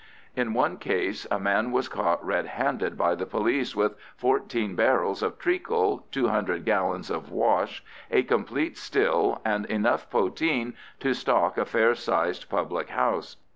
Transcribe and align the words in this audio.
In 0.35 0.55
one 0.55 0.77
case 0.77 1.27
a 1.29 1.39
man 1.39 1.71
was 1.71 1.87
caught 1.87 2.25
red 2.25 2.47
handed 2.47 2.97
by 2.97 3.13
the 3.13 3.27
police 3.27 3.75
with 3.75 3.93
fourteen 4.17 4.75
barrels 4.75 5.21
of 5.21 5.37
treacle, 5.37 6.07
200 6.11 6.65
gallons 6.65 7.11
of 7.11 7.29
wash, 7.29 7.83
a 8.09 8.23
complete 8.23 8.79
still, 8.79 9.39
and 9.45 9.67
enough 9.67 10.09
poteen 10.09 10.73
to 11.01 11.13
stock 11.13 11.55
a 11.55 11.65
fair 11.65 11.93
sized 11.93 12.49
public 12.49 12.89
house. 12.89 13.37